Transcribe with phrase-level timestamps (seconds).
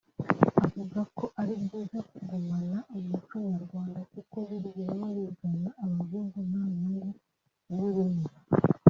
[0.65, 7.09] Avuga ko ari byiza kugumana umuco nyarwanda kuko biriya baba bigana abazungu nta nyungu
[7.75, 8.23] ibirimo